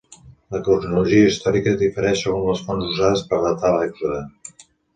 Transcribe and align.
La 0.53 0.61
cronologia 0.67 1.27
històrica 1.33 1.75
difereix 1.83 2.23
segons 2.25 2.47
les 2.49 2.65
fonts 2.71 2.89
usades 2.97 3.25
per 3.29 3.43
datar 3.47 3.75
l'èxode. 3.79 4.21